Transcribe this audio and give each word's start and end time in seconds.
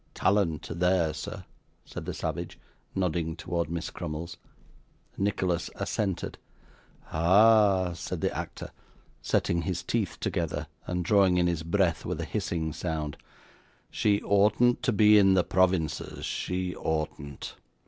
'Talent 0.15 0.67
there, 0.79 1.13
sir!' 1.13 1.45
said 1.85 2.05
the 2.05 2.13
savage, 2.15 2.57
nodding 2.95 3.35
towards 3.35 3.69
Miss 3.69 3.91
Crummles. 3.91 4.37
Nicholas 5.15 5.69
assented. 5.75 6.39
'Ah!' 7.11 7.93
said 7.93 8.19
the 8.21 8.35
actor, 8.35 8.71
setting 9.21 9.61
his 9.61 9.83
teeth 9.83 10.17
together, 10.19 10.65
and 10.87 11.05
drawing 11.05 11.37
in 11.37 11.45
his 11.45 11.61
breath 11.61 12.03
with 12.03 12.19
a 12.19 12.25
hissing 12.25 12.73
sound, 12.73 13.15
'she 13.91 14.19
oughtn't 14.23 14.81
to 14.81 14.91
be 14.91 15.19
in 15.19 15.35
the 15.35 15.43
provinces, 15.43 16.25
she 16.25 16.75
oughtn't. 16.77 17.53